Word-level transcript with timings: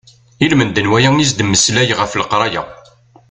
Ilmend 0.45 0.77
n 0.81 0.87
waya 0.91 1.09
i 1.15 1.23
as-d-mmeslay 1.25 1.89
ɣef 1.99 2.11
leqraya. 2.19 2.63